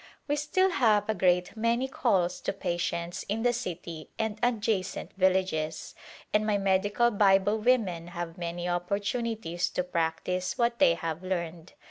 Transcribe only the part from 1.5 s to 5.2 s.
many calls to patients in the city and adjacent